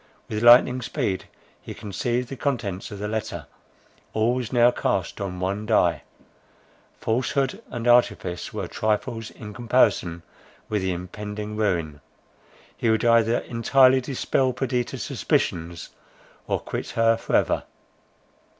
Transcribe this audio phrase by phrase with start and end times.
[0.27, 1.25] With lightning speed
[1.61, 3.45] he conceived the contents of the letter;
[4.13, 6.01] all was now cast on one die;
[6.99, 10.23] falsehood and artifice were trifles in comparison
[10.67, 12.01] with the impending ruin.
[12.75, 15.89] He would either entirely dispel Perdita's suspicions,
[16.47, 17.63] or quit her for ever.